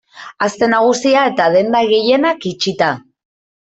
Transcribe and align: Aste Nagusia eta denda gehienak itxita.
Aste 0.45 0.69
Nagusia 0.71 1.27
eta 1.33 1.51
denda 1.59 1.85
gehienak 1.95 2.53
itxita. 2.57 2.95